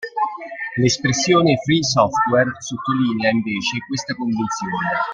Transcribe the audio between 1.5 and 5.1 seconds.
"Free Software" sottolinea invece questa convinzione.